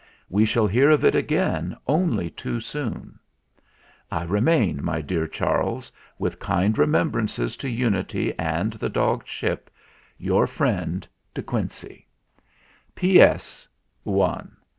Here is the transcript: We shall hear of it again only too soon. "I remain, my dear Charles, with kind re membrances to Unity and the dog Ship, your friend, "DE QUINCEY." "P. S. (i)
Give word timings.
We 0.31 0.45
shall 0.45 0.65
hear 0.65 0.89
of 0.89 1.05
it 1.05 1.13
again 1.13 1.77
only 1.85 2.31
too 2.31 2.59
soon. 2.59 3.19
"I 4.09 4.23
remain, 4.23 4.83
my 4.83 4.99
dear 4.99 5.27
Charles, 5.27 5.91
with 6.17 6.39
kind 6.39 6.75
re 6.75 6.87
membrances 6.87 7.55
to 7.57 7.69
Unity 7.69 8.33
and 8.39 8.73
the 8.73 8.89
dog 8.89 9.27
Ship, 9.27 9.69
your 10.17 10.47
friend, 10.47 11.07
"DE 11.35 11.43
QUINCEY." 11.43 12.07
"P. 12.95 13.21
S. 13.21 13.67
(i) 14.07 14.25